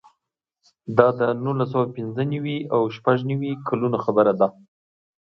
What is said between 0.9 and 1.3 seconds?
دا د